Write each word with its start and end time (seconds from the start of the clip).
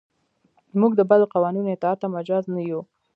موږ 0.79 0.91
د 0.95 1.01
بدو 1.09 1.25
قوانینو 1.33 1.71
اطاعت 1.75 1.97
ته 2.01 2.07
مجاز 2.15 2.43
نه 2.55 2.61
یو. 2.69 2.81